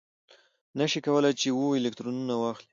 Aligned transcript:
نه 0.77 0.85
شي 0.91 0.99
کولای 1.07 1.33
چې 1.39 1.47
اوه 1.57 1.77
الکترونه 1.79 2.33
واخلي. 2.37 2.67